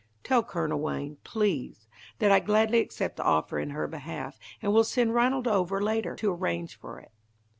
[0.23, 4.83] Tell Colonel Wayne, please, that I gladly accept the offer in her behalf, and will
[4.83, 7.11] send Ranald over later, to arrange for it."